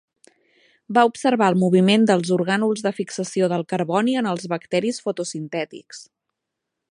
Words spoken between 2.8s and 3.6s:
de fixació